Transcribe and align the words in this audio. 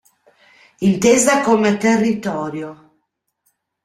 Intesa 0.79 1.41
come 1.41 1.77
territorio. 1.77 2.93